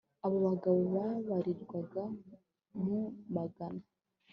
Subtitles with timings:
[0.25, 2.03] abo bagore babarirwaga
[2.85, 2.99] mu
[3.35, 3.83] magana